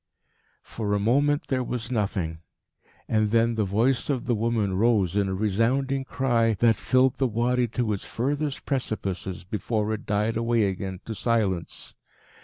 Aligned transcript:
For 0.63 0.95
a 0.95 0.99
moment 0.99 1.45
there 1.49 1.63
was 1.63 1.91
nothing. 1.91 2.39
And 3.07 3.29
then 3.29 3.53
the 3.53 3.63
voice 3.65 4.09
of 4.09 4.25
the 4.25 4.33
woman 4.33 4.73
rose 4.73 5.15
in 5.15 5.27
a 5.29 5.35
resounding 5.35 6.05
cry 6.05 6.55
that 6.55 6.75
filled 6.75 7.17
the 7.17 7.27
Wadi 7.27 7.67
to 7.67 7.93
its 7.93 8.03
furthest 8.03 8.65
precipices, 8.65 9.43
before 9.43 9.93
it 9.93 10.07
died 10.07 10.37
away 10.37 10.63
again 10.63 11.01
to 11.05 11.13
silence. 11.13 11.93